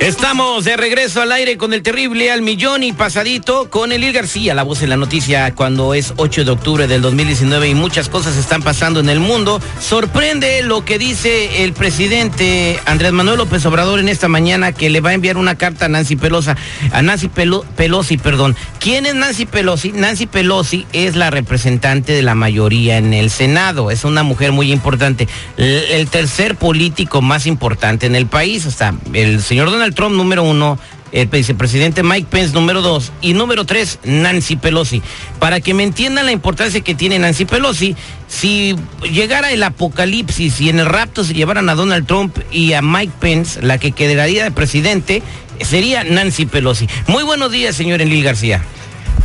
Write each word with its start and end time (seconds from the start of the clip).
Estamos 0.00 0.64
de 0.64 0.76
regreso 0.76 1.20
al 1.20 1.32
aire 1.32 1.58
con 1.58 1.74
el 1.74 1.82
terrible 1.82 2.30
al 2.30 2.40
millón 2.40 2.84
y 2.84 2.92
pasadito 2.92 3.68
con 3.68 3.90
Elil 3.90 4.12
García, 4.12 4.54
la 4.54 4.62
voz 4.62 4.80
en 4.82 4.90
la 4.90 4.96
noticia 4.96 5.52
cuando 5.56 5.92
es 5.92 6.14
8 6.16 6.44
de 6.44 6.50
octubre 6.52 6.86
del 6.86 7.02
2019 7.02 7.68
y 7.68 7.74
muchas 7.74 8.08
cosas 8.08 8.36
están 8.36 8.62
pasando 8.62 9.00
en 9.00 9.08
el 9.08 9.18
mundo. 9.18 9.60
Sorprende 9.80 10.62
lo 10.62 10.84
que 10.84 11.00
dice 11.00 11.64
el 11.64 11.72
presidente 11.72 12.78
Andrés 12.86 13.10
Manuel 13.10 13.38
López 13.38 13.66
Obrador 13.66 13.98
en 13.98 14.08
esta 14.08 14.28
mañana 14.28 14.70
que 14.70 14.88
le 14.88 15.00
va 15.00 15.10
a 15.10 15.14
enviar 15.14 15.36
una 15.36 15.56
carta 15.56 15.86
a 15.86 15.88
Nancy 15.88 16.14
Pelosi, 16.14 16.50
a 16.92 17.02
Nancy 17.02 17.28
Pelosi, 17.28 18.18
perdón. 18.18 18.54
¿Quién 18.78 19.04
es 19.04 19.16
Nancy 19.16 19.46
Pelosi? 19.46 19.90
Nancy 19.90 20.26
Pelosi 20.26 20.86
es 20.92 21.16
la 21.16 21.30
representante 21.30 22.12
de 22.12 22.22
la 22.22 22.36
mayoría 22.36 22.98
en 22.98 23.12
el 23.14 23.30
Senado, 23.30 23.90
es 23.90 24.04
una 24.04 24.22
mujer 24.22 24.52
muy 24.52 24.72
importante, 24.72 25.26
el, 25.56 25.66
el 25.90 26.08
tercer 26.08 26.54
político 26.54 27.20
más 27.20 27.46
importante 27.46 28.06
en 28.06 28.14
el 28.14 28.26
país, 28.26 28.64
hasta 28.64 28.94
el 29.12 29.42
señor 29.42 29.72
Donald 29.72 29.87
Trump 29.94 30.14
número 30.14 30.42
uno, 30.42 30.78
el 31.12 31.26
vicepresidente 31.26 32.02
Mike 32.02 32.28
Pence 32.30 32.54
número 32.54 32.82
dos 32.82 33.12
y 33.20 33.34
número 33.34 33.64
tres 33.64 33.98
Nancy 34.04 34.56
Pelosi. 34.56 35.02
Para 35.38 35.60
que 35.60 35.74
me 35.74 35.82
entiendan 35.82 36.26
la 36.26 36.32
importancia 36.32 36.80
que 36.80 36.94
tiene 36.94 37.18
Nancy 37.18 37.44
Pelosi, 37.44 37.96
si 38.26 38.76
llegara 39.10 39.52
el 39.52 39.62
apocalipsis 39.62 40.60
y 40.60 40.68
en 40.68 40.78
el 40.78 40.86
rapto 40.86 41.24
se 41.24 41.34
llevaran 41.34 41.68
a 41.68 41.74
Donald 41.74 42.06
Trump 42.06 42.36
y 42.50 42.72
a 42.72 42.82
Mike 42.82 43.12
Pence, 43.20 43.62
la 43.62 43.78
que 43.78 43.92
quedaría 43.92 44.44
de 44.44 44.50
presidente 44.50 45.22
sería 45.60 46.04
Nancy 46.04 46.46
Pelosi. 46.46 46.88
Muy 47.06 47.24
buenos 47.24 47.50
días, 47.50 47.74
señor 47.74 48.00
Enlil 48.00 48.24
García. 48.24 48.62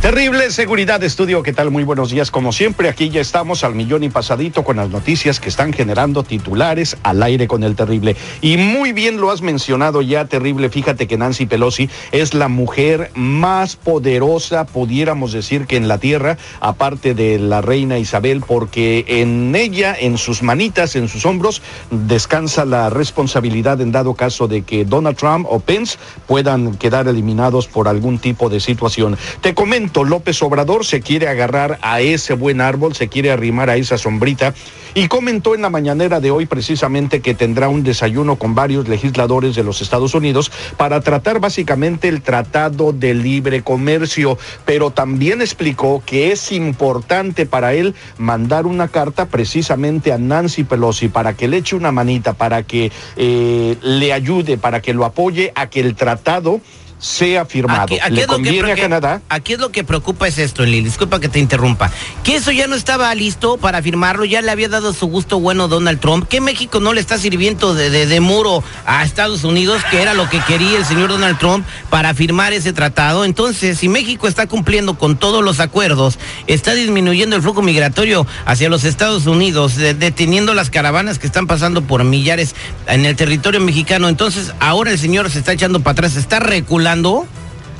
Terrible 0.04 0.50
seguridad 0.50 1.02
estudio, 1.02 1.42
¿qué 1.42 1.54
tal? 1.54 1.70
Muy 1.70 1.82
buenos 1.82 2.10
días. 2.10 2.30
Como 2.30 2.52
siempre, 2.52 2.90
aquí 2.90 3.08
ya 3.08 3.22
estamos 3.22 3.64
al 3.64 3.74
millón 3.74 4.04
y 4.04 4.10
pasadito 4.10 4.62
con 4.62 4.76
las 4.76 4.90
noticias 4.90 5.40
que 5.40 5.48
están 5.48 5.72
generando 5.72 6.22
titulares 6.22 6.98
al 7.02 7.22
aire 7.22 7.48
con 7.48 7.64
el 7.64 7.74
terrible. 7.74 8.14
Y 8.42 8.58
muy 8.58 8.92
bien 8.92 9.18
lo 9.18 9.30
has 9.30 9.40
mencionado 9.40 10.02
ya, 10.02 10.26
terrible. 10.26 10.68
Fíjate 10.68 11.06
que 11.06 11.16
Nancy 11.16 11.46
Pelosi 11.46 11.88
es 12.12 12.34
la 12.34 12.48
mujer 12.48 13.12
más 13.14 13.76
poderosa, 13.76 14.66
pudiéramos 14.66 15.32
decir 15.32 15.66
que 15.66 15.78
en 15.78 15.88
la 15.88 15.96
tierra, 15.96 16.36
aparte 16.60 17.14
de 17.14 17.38
la 17.38 17.62
reina 17.62 17.96
Isabel, 17.96 18.42
porque 18.46 19.06
en 19.08 19.54
ella, 19.56 19.96
en 19.98 20.18
sus 20.18 20.42
manitas, 20.42 20.96
en 20.96 21.08
sus 21.08 21.24
hombros, 21.24 21.62
descansa 21.90 22.66
la 22.66 22.90
responsabilidad 22.90 23.80
en 23.80 23.90
dado 23.90 24.12
caso 24.12 24.48
de 24.48 24.64
que 24.64 24.84
Donald 24.84 25.16
Trump 25.16 25.46
o 25.48 25.60
Pence 25.60 25.96
puedan 26.26 26.76
quedar 26.76 27.08
eliminados 27.08 27.68
por 27.68 27.88
algún 27.88 28.18
tipo 28.18 28.50
de 28.50 28.60
situación. 28.60 29.16
Te 29.40 29.54
comento 29.54 29.93
López 30.02 30.42
Obrador 30.42 30.84
se 30.84 31.00
quiere 31.00 31.28
agarrar 31.28 31.78
a 31.82 32.00
ese 32.00 32.34
buen 32.34 32.60
árbol, 32.60 32.96
se 32.96 33.06
quiere 33.06 33.30
arrimar 33.30 33.70
a 33.70 33.76
esa 33.76 33.98
sombrita 33.98 34.54
y 34.94 35.08
comentó 35.08 35.54
en 35.54 35.62
la 35.62 35.70
mañanera 35.70 36.20
de 36.20 36.30
hoy 36.30 36.46
precisamente 36.46 37.20
que 37.20 37.34
tendrá 37.34 37.68
un 37.68 37.82
desayuno 37.82 38.36
con 38.36 38.54
varios 38.54 38.88
legisladores 38.88 39.54
de 39.54 39.64
los 39.64 39.82
Estados 39.82 40.14
Unidos 40.14 40.50
para 40.76 41.00
tratar 41.00 41.40
básicamente 41.40 42.08
el 42.08 42.22
Tratado 42.22 42.92
de 42.92 43.12
Libre 43.12 43.62
Comercio, 43.62 44.38
pero 44.64 44.90
también 44.90 45.42
explicó 45.42 46.02
que 46.04 46.32
es 46.32 46.52
importante 46.52 47.44
para 47.44 47.74
él 47.74 47.94
mandar 48.18 48.66
una 48.66 48.88
carta 48.88 49.26
precisamente 49.26 50.12
a 50.12 50.18
Nancy 50.18 50.64
Pelosi 50.64 51.08
para 51.08 51.34
que 51.34 51.48
le 51.48 51.58
eche 51.58 51.76
una 51.76 51.92
manita, 51.92 52.32
para 52.32 52.62
que 52.62 52.92
eh, 53.16 53.76
le 53.82 54.12
ayude, 54.12 54.58
para 54.58 54.80
que 54.80 54.94
lo 54.94 55.04
apoye 55.04 55.52
a 55.54 55.68
que 55.68 55.80
el 55.80 55.96
tratado 55.96 56.60
sea 56.98 57.44
firmado. 57.44 57.82
Aquí, 57.82 57.98
aquí 58.00 58.14
¿Le 58.14 58.26
conviene 58.26 58.72
a 58.72 58.76
Canadá? 58.76 59.20
Aquí 59.28 59.52
es 59.54 59.58
lo 59.58 59.70
que 59.70 59.84
preocupa 59.84 60.26
es 60.26 60.38
esto, 60.38 60.64
Lili. 60.64 60.82
Disculpa 60.84 61.20
que 61.20 61.28
te 61.28 61.38
interrumpa. 61.38 61.90
Que 62.22 62.36
eso 62.36 62.50
ya 62.50 62.66
no 62.66 62.74
estaba 62.76 63.14
listo 63.14 63.58
para 63.58 63.82
firmarlo, 63.82 64.24
ya 64.24 64.40
le 64.40 64.50
había 64.50 64.68
dado 64.68 64.92
su 64.94 65.06
gusto 65.06 65.38
bueno 65.40 65.68
Donald 65.68 66.00
Trump. 66.00 66.26
Que 66.28 66.40
México 66.40 66.80
no 66.80 66.92
le 66.94 67.00
está 67.00 67.18
sirviendo 67.18 67.74
de, 67.74 67.90
de- 67.90 68.06
de 68.06 68.20
muro 68.20 68.62
a 68.86 69.04
Estados 69.04 69.44
Unidos, 69.44 69.82
que 69.90 70.00
era 70.00 70.14
lo 70.14 70.28
que 70.30 70.40
quería 70.40 70.78
el 70.78 70.84
señor 70.86 71.10
Donald 71.10 71.38
Trump 71.38 71.66
para 71.90 72.14
firmar 72.14 72.52
ese 72.52 72.72
tratado. 72.72 73.24
Entonces, 73.24 73.78
si 73.78 73.88
México 73.88 74.26
está 74.26 74.46
cumpliendo 74.46 74.96
con 74.96 75.16
todos 75.16 75.44
los 75.44 75.60
acuerdos, 75.60 76.18
está 76.46 76.74
disminuyendo 76.74 77.36
el 77.36 77.42
flujo 77.42 77.60
migratorio 77.60 78.26
hacia 78.46 78.68
los 78.70 78.84
Estados 78.84 79.26
Unidos, 79.26 79.76
de- 79.76 79.94
deteniendo 79.94 80.54
las 80.54 80.70
caravanas 80.70 81.18
que 81.18 81.26
están 81.26 81.46
pasando 81.46 81.82
por 81.82 82.02
millares 82.04 82.54
en 82.86 83.04
el 83.04 83.14
territorio 83.16 83.60
mexicano. 83.60 84.08
Entonces, 84.08 84.52
ahora 84.60 84.90
el 84.90 84.98
señor 84.98 85.30
se 85.30 85.38
está 85.40 85.52
echando 85.52 85.80
para 85.80 85.92
atrás, 85.92 86.12
se 86.12 86.20
está 86.20 86.40
reculando 86.40 86.93
hablando 86.94 87.26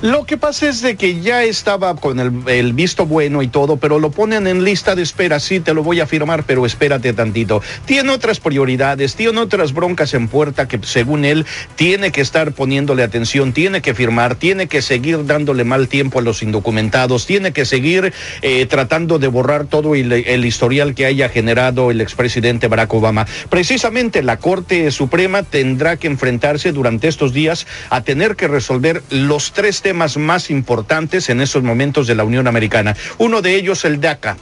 lo 0.04 0.26
que 0.26 0.36
pasa 0.36 0.68
es 0.68 0.82
de 0.82 0.96
que 0.96 1.22
ya 1.22 1.44
estaba 1.44 1.96
con 1.96 2.20
el, 2.20 2.72
visto 2.74 3.06
bueno 3.06 3.40
y 3.40 3.48
todo, 3.48 3.78
pero 3.78 3.98
lo 3.98 4.10
ponen 4.10 4.46
en 4.46 4.62
lista 4.62 4.94
de 4.94 5.00
espera. 5.00 5.40
Sí, 5.40 5.60
te 5.60 5.72
lo 5.72 5.82
voy 5.82 6.00
a 6.00 6.06
firmar, 6.06 6.44
pero 6.44 6.66
espérate 6.66 7.14
tantito. 7.14 7.62
Tiene 7.86 8.10
otras 8.10 8.38
prioridades, 8.38 9.16
tiene 9.16 9.40
otras 9.40 9.72
broncas 9.72 10.12
en 10.12 10.28
puerta 10.28 10.68
que 10.68 10.78
según 10.82 11.24
él 11.24 11.46
tiene 11.76 12.12
que 12.12 12.20
estar 12.20 12.52
poniéndole 12.52 13.02
atención, 13.02 13.54
tiene 13.54 13.80
que 13.80 13.94
firmar, 13.94 14.34
tiene 14.34 14.66
que 14.66 14.82
seguir 14.82 15.24
dándole 15.24 15.64
mal 15.64 15.88
tiempo 15.88 16.18
a 16.18 16.22
los 16.22 16.42
indocumentados, 16.42 17.24
tiene 17.24 17.54
que 17.54 17.64
seguir 17.64 18.12
eh, 18.42 18.66
tratando 18.66 19.18
de 19.18 19.28
borrar 19.28 19.64
todo 19.64 19.94
el, 19.94 20.12
el 20.12 20.44
historial 20.44 20.94
que 20.94 21.06
haya 21.06 21.30
generado 21.30 21.90
el 21.90 22.02
expresidente 22.02 22.68
Barack 22.68 22.92
Obama. 22.92 23.26
Precisamente 23.48 24.22
la 24.22 24.36
Corte 24.36 24.90
Suprema 24.90 25.44
tendrá 25.44 25.96
que 25.96 26.08
enfrentarse 26.08 26.72
durante 26.72 27.08
estos 27.08 27.32
días 27.32 27.66
a 27.88 28.02
tener 28.02 28.36
que 28.36 28.48
resolver 28.48 29.02
los 29.08 29.52
tres 29.52 29.80
temas 29.80 29.93
más 29.94 30.50
importantes 30.50 31.28
en 31.30 31.40
esos 31.40 31.62
momentos 31.62 32.06
de 32.06 32.14
la 32.14 32.24
Unión 32.24 32.46
Americana. 32.46 32.96
Uno 33.18 33.42
de 33.42 33.54
ellos 33.54 33.84
el 33.84 34.00
DACA. 34.00 34.36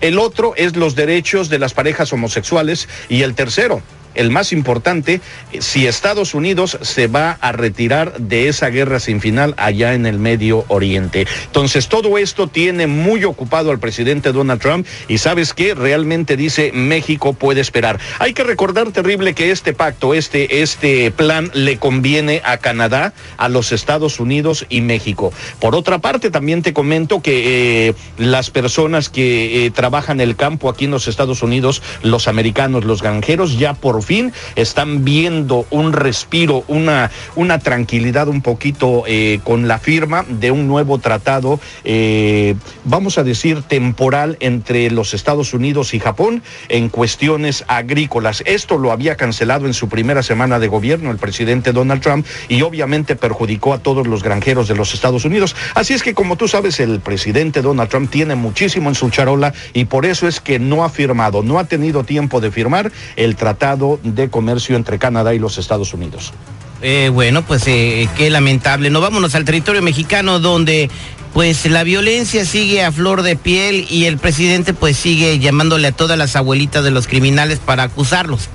El 0.00 0.18
otro 0.18 0.54
es 0.56 0.76
los 0.76 0.94
derechos 0.94 1.48
de 1.48 1.58
las 1.58 1.74
parejas 1.74 2.12
homosexuales 2.12 2.88
y 3.08 3.22
el 3.22 3.34
tercero, 3.34 3.82
el 4.18 4.30
más 4.30 4.52
importante, 4.52 5.20
eh, 5.52 5.62
si 5.62 5.86
Estados 5.86 6.34
Unidos 6.34 6.78
se 6.82 7.06
va 7.06 7.38
a 7.40 7.52
retirar 7.52 8.18
de 8.18 8.48
esa 8.48 8.68
guerra 8.68 9.00
sin 9.00 9.20
final 9.20 9.54
allá 9.56 9.94
en 9.94 10.04
el 10.04 10.18
Medio 10.18 10.64
Oriente. 10.68 11.26
Entonces, 11.46 11.88
todo 11.88 12.18
esto 12.18 12.48
tiene 12.48 12.86
muy 12.86 13.24
ocupado 13.24 13.70
al 13.70 13.78
presidente 13.78 14.32
Donald 14.32 14.60
Trump 14.60 14.86
y 15.08 15.18
sabes 15.18 15.54
qué, 15.54 15.74
realmente 15.74 16.36
dice 16.36 16.72
México 16.74 17.32
puede 17.32 17.60
esperar. 17.60 17.98
Hay 18.18 18.34
que 18.34 18.44
recordar 18.44 18.90
terrible 18.92 19.34
que 19.34 19.50
este 19.50 19.72
pacto, 19.72 20.14
este, 20.14 20.62
este 20.62 21.10
plan 21.10 21.50
le 21.54 21.78
conviene 21.78 22.42
a 22.44 22.58
Canadá, 22.58 23.14
a 23.36 23.48
los 23.48 23.72
Estados 23.72 24.20
Unidos 24.20 24.66
y 24.68 24.80
México. 24.80 25.32
Por 25.60 25.74
otra 25.74 25.98
parte, 25.98 26.30
también 26.30 26.62
te 26.62 26.72
comento 26.72 27.22
que 27.22 27.88
eh, 27.88 27.94
las 28.18 28.50
personas 28.50 29.08
que 29.08 29.66
eh, 29.66 29.70
trabajan 29.70 30.20
el 30.20 30.36
campo 30.36 30.68
aquí 30.68 30.86
en 30.86 30.90
los 30.90 31.08
Estados 31.08 31.42
Unidos, 31.42 31.82
los 32.02 32.28
americanos, 32.28 32.84
los 32.84 33.02
granjeros, 33.02 33.58
ya 33.58 33.74
por 33.74 34.02
fin 34.08 34.32
están 34.56 35.04
viendo 35.04 35.66
un 35.70 35.92
respiro, 35.92 36.64
una, 36.66 37.10
una 37.36 37.58
tranquilidad 37.58 38.26
un 38.28 38.40
poquito 38.40 39.04
eh, 39.06 39.40
con 39.44 39.68
la 39.68 39.78
firma 39.78 40.24
de 40.26 40.50
un 40.50 40.66
nuevo 40.66 40.96
tratado, 40.98 41.60
eh, 41.84 42.54
vamos 42.84 43.18
a 43.18 43.22
decir, 43.22 43.60
temporal 43.62 44.38
entre 44.40 44.90
los 44.90 45.12
Estados 45.12 45.52
Unidos 45.52 45.92
y 45.92 46.00
Japón 46.00 46.42
en 46.70 46.88
cuestiones 46.88 47.64
agrícolas. 47.68 48.42
Esto 48.46 48.78
lo 48.78 48.92
había 48.92 49.16
cancelado 49.16 49.66
en 49.66 49.74
su 49.74 49.90
primera 49.90 50.22
semana 50.22 50.58
de 50.58 50.68
gobierno 50.68 51.10
el 51.10 51.18
presidente 51.18 51.72
Donald 51.72 52.00
Trump 52.00 52.26
y 52.48 52.62
obviamente 52.62 53.14
perjudicó 53.14 53.74
a 53.74 53.80
todos 53.80 54.06
los 54.06 54.22
granjeros 54.22 54.68
de 54.68 54.74
los 54.74 54.94
Estados 54.94 55.26
Unidos. 55.26 55.54
Así 55.74 55.92
es 55.92 56.02
que 56.02 56.14
como 56.14 56.36
tú 56.36 56.48
sabes, 56.48 56.80
el 56.80 57.00
presidente 57.00 57.60
Donald 57.60 57.90
Trump 57.90 58.10
tiene 58.10 58.36
muchísimo 58.36 58.88
en 58.88 58.94
su 58.94 59.10
charola 59.10 59.52
y 59.74 59.84
por 59.84 60.06
eso 60.06 60.26
es 60.26 60.40
que 60.40 60.58
no 60.58 60.82
ha 60.82 60.88
firmado, 60.88 61.42
no 61.42 61.58
ha 61.58 61.64
tenido 61.64 62.04
tiempo 62.04 62.40
de 62.40 62.50
firmar 62.50 62.90
el 63.16 63.36
tratado 63.36 63.97
de 64.02 64.30
comercio 64.30 64.76
entre 64.76 64.98
Canadá 64.98 65.34
y 65.34 65.38
los 65.38 65.58
Estados 65.58 65.94
Unidos. 65.94 66.32
Eh, 66.80 67.10
bueno, 67.12 67.42
pues 67.42 67.66
eh, 67.66 68.08
qué 68.16 68.30
lamentable. 68.30 68.90
No 68.90 69.00
vámonos 69.00 69.34
al 69.34 69.44
territorio 69.44 69.82
mexicano 69.82 70.38
donde 70.38 70.90
pues 71.32 71.66
la 71.66 71.84
violencia 71.84 72.44
sigue 72.44 72.82
a 72.82 72.92
flor 72.92 73.22
de 73.22 73.36
piel 73.36 73.86
y 73.90 74.06
el 74.06 74.18
presidente 74.18 74.74
pues 74.74 74.96
sigue 74.96 75.38
llamándole 75.38 75.88
a 75.88 75.92
todas 75.92 76.16
las 76.16 76.36
abuelitas 76.36 76.84
de 76.84 76.90
los 76.90 77.06
criminales 77.06 77.58
para 77.58 77.84
acusarlos. 77.84 78.48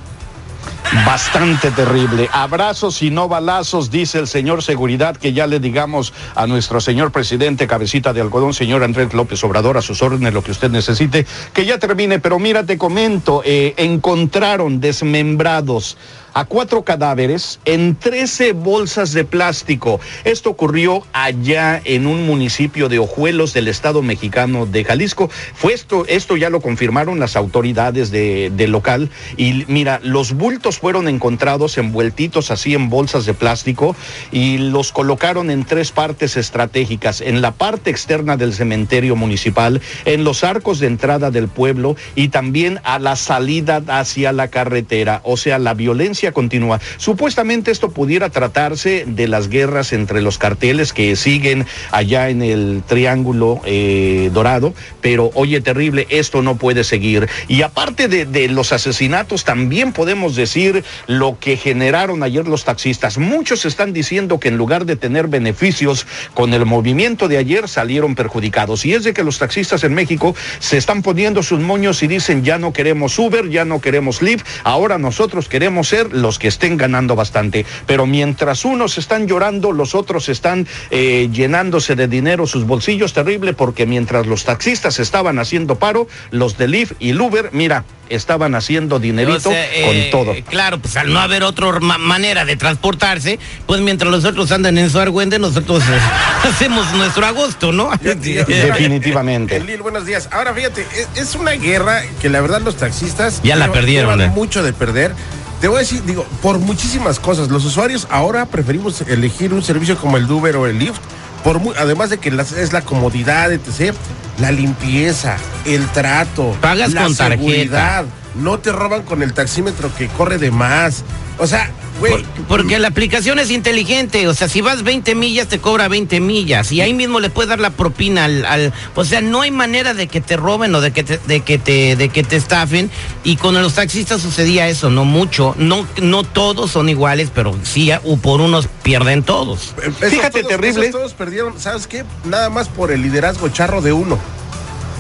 Bastante 1.06 1.72
terrible. 1.72 2.30
Abrazos 2.32 3.02
y 3.02 3.10
no 3.10 3.28
balazos, 3.28 3.90
dice 3.90 4.20
el 4.20 4.28
señor 4.28 4.62
Seguridad, 4.62 5.18
que 5.18 5.34
ya 5.34 5.48
le 5.48 5.60
digamos 5.60 6.14
a 6.36 6.46
nuestro 6.46 6.80
señor 6.80 7.12
presidente, 7.12 7.68
cabecita 7.68 8.14
de 8.14 8.22
algodón, 8.22 8.54
señor 8.54 8.84
Andrés 8.84 9.14
López 9.14 9.44
Obrador, 9.44 9.76
a 9.76 9.82
sus 9.82 10.04
órdenes, 10.04 10.34
lo 10.34 10.44
que 10.44 10.52
usted 10.52 10.70
necesite, 10.70 11.26
que 11.52 11.66
ya 11.66 11.80
termine. 11.80 12.20
Pero 12.20 12.38
mira, 12.38 12.64
te 12.64 12.78
comento, 12.78 13.42
eh, 13.44 13.74
encontraron 13.78 14.80
desmembrados 14.80 15.98
a 16.34 16.46
cuatro 16.46 16.84
cadáveres 16.84 17.60
en 17.66 17.96
13 17.96 18.54
bolsas 18.54 19.14
de 19.14 19.24
plástico. 19.24 20.00
Esto 20.24 20.50
ocurrió 20.50 21.06
allá 21.14 21.82
en 21.84 22.08
un 22.08 22.26
municipio 22.26 22.90
de 22.90 23.00
Ojuelos 23.00 23.54
del 23.54 23.68
estado 23.68 24.02
mexicano 24.02 24.66
de 24.66 24.84
Jalisco. 24.84 25.30
Fue 25.54 25.74
esto, 25.74 26.06
esto 26.08 26.36
ya 26.38 26.50
lo 26.50 26.62
confirmaron 26.62 27.20
las 27.20 27.36
autoridades 27.36 28.12
de, 28.12 28.52
del 28.56 28.72
local. 28.72 29.10
Y 29.38 29.66
mira, 29.68 30.00
los 30.04 30.34
bultos 30.34 30.80
fueron 30.84 31.08
encontrados 31.08 31.78
envueltitos 31.78 32.52
así 32.52 32.74
en 32.74 32.90
bolsas 32.90 33.26
de 33.26 33.34
plástico 33.34 33.96
y 34.34 34.58
los 34.58 34.92
colocaron 34.92 35.50
en 35.50 35.64
tres 35.64 35.94
partes 35.94 36.36
estratégicas, 36.36 37.22
en 37.22 37.42
la 37.42 37.54
parte 37.54 37.90
externa 37.90 38.36
del 38.36 38.54
cementerio 38.54 39.16
municipal, 39.16 39.80
en 40.04 40.26
los 40.26 40.44
arcos 40.44 40.80
de 40.80 40.88
entrada 40.88 41.32
del 41.32 41.48
pueblo 41.48 41.96
y 42.16 42.28
también 42.28 42.82
a 42.84 43.00
la 43.00 43.16
salida 43.16 43.82
hacia 43.88 44.34
la 44.34 44.50
carretera. 44.50 45.22
O 45.24 45.38
sea, 45.38 45.58
la 45.58 45.74
violencia 45.74 46.34
continúa. 46.34 46.82
Supuestamente 46.98 47.72
esto 47.72 47.92
pudiera 47.92 48.30
tratarse 48.30 49.06
de 49.08 49.30
las 49.30 49.48
guerras 49.48 49.94
entre 49.94 50.22
los 50.22 50.38
carteles 50.38 50.92
que 50.92 51.16
siguen 51.16 51.66
allá 51.92 52.28
en 52.28 52.42
el 52.42 52.84
Triángulo 52.86 53.62
eh, 53.64 54.32
Dorado, 54.34 54.74
pero 55.00 55.32
oye, 55.34 55.62
terrible, 55.62 56.08
esto 56.10 56.42
no 56.42 56.58
puede 56.58 56.84
seguir. 56.84 57.30
Y 57.48 57.62
aparte 57.62 58.10
de, 58.10 58.26
de 58.26 58.50
los 58.50 58.74
asesinatos, 58.74 59.46
también 59.46 59.94
podemos 59.94 60.36
decir 60.36 60.73
lo 61.08 61.38
que 61.40 61.58
generaron 61.58 62.24
ayer 62.24 62.48
los 62.48 62.64
taxistas. 62.64 63.18
Muchos 63.18 63.66
están 63.66 63.94
diciendo 63.94 64.40
que 64.40 64.50
en 64.50 64.58
lugar 64.58 64.86
de 64.86 64.96
tener 64.96 65.28
beneficios 65.28 66.06
con 66.34 66.54
el 66.54 66.66
movimiento 66.66 67.28
de 67.28 67.38
ayer, 67.38 67.68
salieron 67.68 68.16
perjudicados. 68.16 68.86
Y 68.86 68.94
es 68.94 69.04
de 69.04 69.14
que 69.14 69.24
los 69.24 69.40
taxistas 69.40 69.84
en 69.84 69.94
México 69.94 70.36
se 70.60 70.78
están 70.78 71.02
poniendo 71.02 71.44
sus 71.44 71.60
moños 71.60 72.04
y 72.04 72.08
dicen 72.08 72.44
ya 72.44 72.58
no 72.58 72.74
queremos 72.74 73.18
Uber, 73.20 73.50
ya 73.50 73.66
no 73.66 73.82
queremos 73.82 74.22
Lyft, 74.22 74.46
ahora 74.64 74.98
nosotros 74.98 75.50
queremos 75.50 75.88
ser 75.88 76.14
los 76.14 76.40
que 76.40 76.48
estén 76.48 76.78
ganando 76.78 77.16
bastante. 77.16 77.66
Pero 77.86 78.06
mientras 78.06 78.66
unos 78.66 78.98
están 78.98 79.28
llorando, 79.28 79.72
los 79.72 79.96
otros 79.96 80.30
están 80.30 80.68
eh, 80.92 81.30
llenándose 81.32 81.96
de 81.96 82.08
dinero 82.08 82.48
sus 82.48 82.66
bolsillos, 82.66 83.14
terrible, 83.14 83.54
porque 83.54 83.86
mientras 83.86 84.28
los 84.28 84.44
taxistas 84.44 85.00
estaban 85.00 85.40
haciendo 85.40 85.76
paro, 85.76 86.08
los 86.32 86.58
de 86.58 86.68
Lyft 86.68 86.94
y 87.00 87.14
Uber, 87.14 87.50
mira, 87.54 87.86
estaban 88.16 88.56
haciendo 88.56 89.00
dinerito 89.00 89.50
O 89.50 89.52
sea, 89.54 89.66
eh, 89.74 90.10
con 90.12 90.26
todo. 90.26 90.36
Claro, 90.50 90.80
pues 90.80 90.96
al 90.98 91.12
no 91.14 91.20
haber 91.20 91.44
otra 91.44 91.68
ma- 91.80 91.98
manera 91.98 92.46
de 92.46 92.56
transportarse, 92.56 93.40
pues 93.66 93.82
mientras 93.82 94.12
los 94.12 94.26
otros 94.26 94.52
andan 94.52 94.78
en 94.78 94.90
su 94.90 95.00
argüende, 95.00 95.40
nosotros 95.40 95.84
eh, 95.84 96.00
hacemos 96.50 96.92
nuestro 96.94 97.26
agosto, 97.26 97.72
¿no? 97.72 97.90
Definitivamente. 98.02 99.60
Lil, 99.60 99.82
buenos 99.82 100.06
días. 100.06 100.30
Ahora 100.32 100.54
fíjate, 100.54 100.86
es, 101.16 101.22
es 101.22 101.36
una 101.36 101.52
guerra 101.52 102.02
que 102.22 102.30
la 102.30 102.42
verdad 102.42 102.62
los 102.62 102.78
taxistas 102.78 103.42
Ya 103.44 103.56
la 103.56 103.72
perdieron, 103.72 104.20
eh. 104.22 104.28
mucho 104.28 104.64
de 104.64 104.74
perder. 104.74 105.14
Te 105.62 105.68
voy 105.70 105.78
a 105.78 105.80
decir, 105.80 106.04
digo, 106.04 106.26
por 106.42 106.60
muchísimas 106.60 107.20
cosas. 107.20 107.48
Los 107.50 107.64
usuarios 107.64 108.08
ahora 108.10 108.46
preferimos 108.46 109.02
elegir 109.02 109.54
un 109.54 109.64
servicio 109.64 109.96
como 109.98 110.18
el 110.18 110.30
Uber 110.30 110.58
o 110.58 110.68
el 110.68 110.78
Lyft, 110.78 111.00
por 111.44 111.60
además 111.78 112.10
de 112.10 112.18
que 112.20 112.32
las- 112.32 112.52
es 112.54 112.74
la 112.74 112.82
comodidad, 112.82 113.52
etc., 113.52 113.94
la 114.40 114.52
limpieza, 114.52 115.38
el 115.66 115.86
trato, 115.90 116.56
Pagas 116.62 116.94
la 116.94 117.04
con 117.04 117.16
tarjeta. 117.16 117.38
seguridad. 117.42 118.06
No 118.36 118.58
te 118.60 118.72
roban 118.72 119.04
con 119.04 119.22
el 119.22 119.34
taxímetro 119.34 119.94
que 119.96 120.08
corre 120.08 120.38
de 120.40 120.50
más. 120.52 121.04
O 121.38 121.46
sea, 121.48 121.70
güey, 122.00 122.26
porque 122.48 122.80
la 122.80 122.88
aplicación 122.90 123.40
es 123.40 123.52
inteligente, 123.52 124.28
o 124.28 124.34
sea, 124.34 124.48
si 124.48 124.62
vas 124.62 124.84
20 124.84 125.16
millas 125.16 125.48
te 125.48 125.60
cobra 125.60 125.88
20 125.88 126.20
millas 126.20 126.72
y 126.72 126.82
ahí 126.82 126.94
mismo 126.94 127.20
le 127.20 127.30
puedes 127.30 127.50
dar 127.50 127.60
la 127.60 127.70
propina 127.70 128.26
al, 128.26 128.46
al- 128.46 128.74
o 128.96 129.06
sea, 129.06 129.22
no 129.22 129.42
hay 129.42 129.52
manera 129.52 129.94
de 129.94 130.08
que 130.08 130.22
te 130.22 130.36
roben 130.38 130.74
o 130.76 130.82
de 130.82 130.92
que 130.92 131.04
te, 131.04 131.18
de 131.28 131.42
que 131.42 131.58
te, 131.58 131.96
de 131.96 132.10
que 132.10 132.24
te 132.24 132.36
estafen 132.36 132.90
y 133.24 133.36
con 133.38 133.54
los 133.62 133.74
taxistas 133.76 134.22
sucedía 134.22 134.68
eso, 134.68 134.90
no 134.90 135.06
mucho, 135.06 135.56
no, 135.58 135.88
no 136.02 136.24
todos 136.24 136.72
son 136.72 136.90
iguales, 136.90 137.30
pero 137.34 137.56
sí, 137.64 137.92
o 138.04 138.18
por 138.18 138.42
unos 138.42 138.68
pierden 138.84 139.24
todos. 139.24 139.74
Esos 139.84 140.10
Fíjate, 140.10 140.42
todos- 140.42 140.50
terrible. 140.50 140.90
todos 140.92 141.14
perdieron, 141.14 141.60
¿sabes 141.60 141.88
qué? 141.88 142.04
Nada 142.26 142.50
más 142.50 142.68
por 142.70 142.92
el 142.92 143.02
liderazgo 143.02 143.50
charro 143.50 143.82
de 143.82 143.94
uno. 143.94 144.20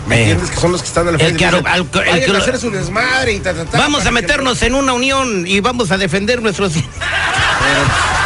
¿Me 0.07 0.15
Eh, 0.17 0.19
entiendes? 0.31 0.49
Que 0.51 0.59
son 0.59 0.71
los 0.73 0.81
que 0.81 0.87
están 0.87 1.07
al 1.07 1.13
el 1.15 1.19
frente. 1.19 1.37
que 1.37 1.43
y 1.43 1.47
al- 1.47 1.55
el 1.55 1.61
"Vayan 1.63 2.31
que- 2.31 2.35
a 2.35 2.39
hacer 2.39 2.59
su 2.59 2.69
desmadre 2.69 3.33
y 3.33 3.39
ta, 3.39 3.53
ta, 3.53 3.65
ta", 3.65 3.77
Vamos 3.77 4.01
a 4.01 4.03
para 4.05 4.15
que- 4.15 4.21
meternos 4.21 4.61
en 4.61 4.75
una 4.75 4.93
unión 4.93 5.45
y 5.47 5.59
vamos 5.61 5.91
a 5.91 5.97
defender 5.97 6.41
nuestros... 6.41 6.73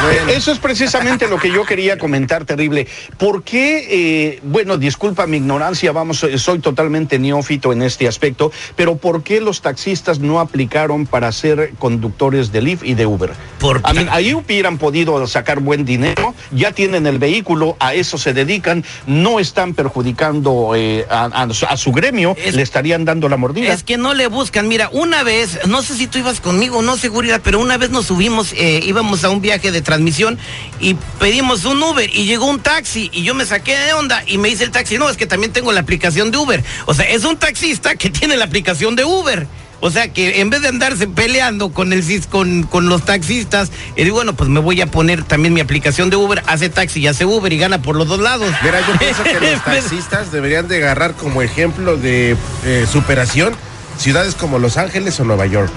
Bueno, 0.03 0.31
Eso 0.31 0.51
es 0.51 0.59
precisamente 0.59 1.27
lo 1.27 1.37
que 1.37 1.51
yo 1.51 1.65
quería 1.65 1.97
comentar, 1.97 2.45
terrible. 2.45 2.87
¿Por 3.17 3.43
qué, 3.43 3.87
eh, 3.89 4.39
bueno, 4.43 4.77
disculpa 4.77 5.25
mi 5.25 5.37
ignorancia, 5.37 5.91
vamos, 5.91 6.23
eh, 6.23 6.37
soy 6.37 6.59
totalmente 6.59 7.17
neófito 7.19 7.73
en 7.73 7.81
este 7.81 8.07
aspecto, 8.07 8.51
pero 8.75 8.97
¿por 8.97 9.23
qué 9.23 9.41
los 9.41 9.61
taxistas 9.61 10.19
no 10.19 10.39
aplicaron 10.39 11.05
para 11.07 11.31
ser 11.31 11.71
conductores 11.79 12.51
de 12.51 12.61
Lyft 12.61 12.83
y 12.85 12.93
de 12.93 13.05
Uber? 13.05 13.31
Por- 13.59 13.81
A 13.83 13.93
mí, 13.93 14.05
ahí 14.11 14.33
hubieran 14.33 14.77
podido 14.77 15.25
sacar 15.27 15.59
buen 15.61 15.83
dinero, 15.83 16.35
ya 16.51 16.71
tienen 16.73 17.07
el 17.07 17.17
vehículo, 17.17 17.75
a 17.79 17.93
eso 17.95 18.17
se 18.17 18.33
dedican, 18.33 18.83
no 19.07 19.39
están 19.39 19.73
perjudicando 19.73 20.73
eh, 20.75 21.05
a, 21.09 21.25
a 21.25 21.53
su- 21.53 21.65
a 21.65 21.75
su 21.75 21.91
gremio, 21.91 22.35
Es- 22.37 22.55
le 22.55 22.61
estarían 22.61 23.03
dando 23.05 23.29
la 23.29 23.37
mordida. 23.37 23.73
Es 23.73 23.83
que 23.83 23.97
no 23.97 24.13
le 24.13 24.27
buscan. 24.27 24.67
Mira, 24.67 24.89
una 24.91 25.23
vez, 25.23 25.59
no 25.67 25.81
sé 25.81 25.95
si 25.95 26.07
tú 26.07 26.19
ibas 26.19 26.39
conmigo, 26.39 26.81
no 26.81 26.97
seguridad, 26.97 27.41
pero 27.43 27.59
una 27.59 27.77
vez 27.77 27.89
nos 27.89 28.05
subimos, 28.05 28.53
eh, 28.53 28.81
íbamos 28.83 29.23
a 29.23 29.29
un 29.29 29.41
viaje 29.41 29.71
de 29.71 29.81
transmisión 29.91 30.37
y 30.81 30.95
pedimos 31.17 31.63
un 31.63 31.81
Uber 31.81 32.09
y 32.13 32.25
llegó 32.25 32.45
un 32.45 32.59
taxi 32.59 33.09
y 33.13 33.23
yo 33.23 33.33
me 33.33 33.45
saqué 33.45 33.75
de 33.77 33.93
onda 33.93 34.21
y 34.27 34.37
me 34.37 34.49
dice 34.49 34.65
el 34.65 34.71
taxi, 34.71 34.97
no, 34.97 35.09
es 35.09 35.15
que 35.15 35.25
también 35.25 35.53
tengo 35.53 35.71
la 35.71 35.79
aplicación 35.79 36.29
de 36.29 36.37
Uber. 36.37 36.61
O 36.87 36.93
sea, 36.93 37.05
es 37.05 37.23
un 37.23 37.37
taxista 37.37 37.95
que 37.95 38.09
tiene 38.19 38.35
la 38.35 38.43
aplicación 38.45 38.95
de 38.97 39.05
Uber. 39.05 39.47
O 39.79 39.91
sea 39.91 40.11
que 40.11 40.41
en 40.41 40.49
vez 40.49 40.61
de 40.63 40.69
andarse 40.69 41.07
peleando 41.07 41.69
con 41.69 41.93
el 41.93 42.03
cis- 42.03 42.27
con, 42.27 42.63
con 42.63 42.89
los 42.89 43.05
taxistas, 43.05 43.71
y 43.95 44.03
digo, 44.03 44.15
bueno, 44.15 44.33
pues 44.33 44.49
me 44.49 44.59
voy 44.59 44.81
a 44.81 44.87
poner 44.87 45.23
también 45.23 45.53
mi 45.53 45.61
aplicación 45.61 46.09
de 46.09 46.15
Uber, 46.17 46.41
hace 46.47 46.69
taxi 46.69 46.99
y 46.99 47.07
hace 47.07 47.25
Uber 47.25 47.53
y 47.53 47.59
gana 47.59 47.79
por 47.81 47.95
los 47.95 48.07
dos 48.07 48.19
lados. 48.19 48.51
Mira, 48.63 48.79
yo 48.87 48.97
pienso 48.97 49.23
que 49.23 49.39
los 49.39 49.63
taxistas 49.63 50.31
deberían 50.31 50.67
de 50.67 50.77
agarrar 50.77 51.13
como 51.13 51.43
ejemplo 51.43 51.95
de 51.95 52.35
eh, 52.65 52.87
superación 52.91 53.55
ciudades 53.99 54.33
como 54.35 54.57
Los 54.59 54.77
Ángeles 54.77 55.19
o 55.19 55.23
Nueva 55.25 55.45
York. 55.47 55.71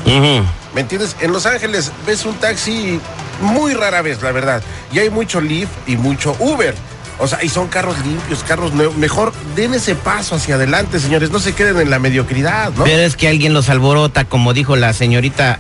¿Me 0.75 0.81
entiendes? 0.81 1.17
En 1.21 1.33
Los 1.33 1.45
Ángeles 1.47 1.91
ves 2.07 2.25
un 2.27 2.35
taxi 2.37 3.01
muy 3.41 3.75
rara 3.75 4.03
vez, 4.03 4.23
la 4.23 4.33
verdad. 4.33 4.63
Y 4.93 4.99
hay 4.99 5.11
mucho 5.11 5.41
Lyft 5.41 5.71
y 5.87 5.97
mucho 5.97 6.37
Uber. 6.39 6.75
O 7.23 7.29
sea, 7.29 7.45
y 7.45 7.51
son 7.51 7.69
carros 7.69 7.99
limpios, 7.99 8.43
carros 8.43 8.73
nuevos. 8.73 8.97
Mejor 8.97 9.35
den 9.55 9.75
ese 9.75 9.95
paso 9.95 10.37
hacia 10.37 10.55
adelante, 10.55 10.99
señores. 10.99 11.31
No 11.31 11.39
se 11.39 11.53
queden 11.53 11.79
en 11.79 11.91
la 11.91 11.99
mediocridad, 11.99 12.73
¿no? 12.75 12.85
Pero 12.85 13.03
es 13.03 13.15
que 13.15 13.29
alguien 13.29 13.53
los 13.53 13.69
alborota, 13.69 14.25
como 14.25 14.55
dijo 14.55 14.75
la 14.75 14.95
señorita 14.95 15.59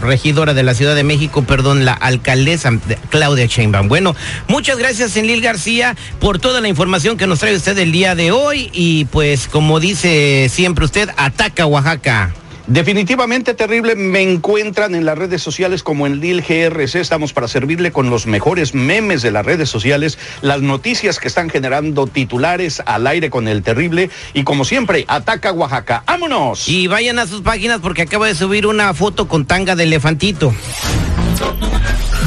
regidora 0.00 0.54
de 0.54 0.62
la 0.62 0.72
Ciudad 0.72 0.94
de 0.94 1.04
México, 1.04 1.42
perdón, 1.42 1.84
la 1.84 1.92
alcaldesa 1.92 2.70
de- 2.70 2.96
Claudia 3.10 3.44
Sheinbaum. 3.44 3.88
Bueno, 3.88 4.16
muchas 4.48 4.78
gracias, 4.78 5.14
Enlil 5.18 5.42
García, 5.42 5.96
por 6.18 6.38
toda 6.38 6.62
la 6.62 6.68
información 6.68 7.18
que 7.18 7.26
nos 7.26 7.40
trae 7.40 7.54
usted 7.56 7.76
el 7.76 7.92
día 7.92 8.14
de 8.14 8.32
hoy. 8.32 8.70
Y 8.72 9.04
pues, 9.04 9.48
como 9.48 9.80
dice 9.80 10.48
siempre 10.50 10.86
usted, 10.86 11.10
ataca 11.18 11.66
Oaxaca. 11.66 12.32
Definitivamente 12.72 13.52
terrible, 13.52 13.96
me 13.96 14.22
encuentran 14.22 14.94
en 14.94 15.04
las 15.04 15.18
redes 15.18 15.42
sociales 15.42 15.82
como 15.82 16.06
en 16.06 16.20
Lil 16.20 16.40
GRC, 16.40 17.00
estamos 17.00 17.34
para 17.34 17.46
servirle 17.46 17.92
con 17.92 18.08
los 18.08 18.26
mejores 18.26 18.72
memes 18.72 19.20
de 19.20 19.30
las 19.30 19.44
redes 19.44 19.68
sociales, 19.68 20.18
las 20.40 20.62
noticias 20.62 21.18
que 21.18 21.28
están 21.28 21.50
generando 21.50 22.06
titulares 22.06 22.82
al 22.86 23.06
aire 23.06 23.28
con 23.28 23.46
el 23.46 23.62
terrible 23.62 24.08
y 24.32 24.44
como 24.44 24.64
siempre, 24.64 25.04
ataca 25.06 25.52
Oaxaca, 25.52 26.02
¡vámonos! 26.06 26.66
Y 26.66 26.86
vayan 26.86 27.18
a 27.18 27.26
sus 27.26 27.42
páginas 27.42 27.80
porque 27.82 28.00
acaba 28.00 28.26
de 28.26 28.34
subir 28.34 28.66
una 28.66 28.94
foto 28.94 29.28
con 29.28 29.44
tanga 29.44 29.76
de 29.76 29.84
elefantito. 29.84 30.54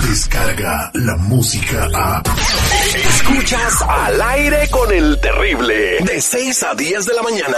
Descarga 0.08 0.92
la 0.94 1.16
música 1.18 1.90
a. 1.92 2.22
Escuchas 2.96 3.82
al 3.82 4.22
aire 4.22 4.70
con 4.70 4.94
el 4.94 5.20
terrible. 5.20 6.02
De 6.02 6.22
6 6.22 6.64
a 6.72 6.76
10 6.76 7.04
de 7.04 7.14
la 7.16 7.24
mañana. 7.24 7.58